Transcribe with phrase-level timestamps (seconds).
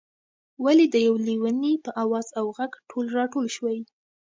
[0.63, 3.79] ولې د یو لېوني په آواز او غږ ټول راټول شوئ.